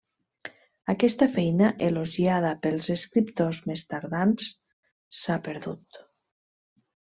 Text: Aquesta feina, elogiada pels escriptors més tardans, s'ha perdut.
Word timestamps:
Aquesta 0.93 1.27
feina, 1.35 1.67
elogiada 1.89 2.55
pels 2.65 2.89
escriptors 2.95 3.61
més 3.69 3.87
tardans, 3.95 4.51
s'ha 5.23 5.41
perdut. 5.51 6.05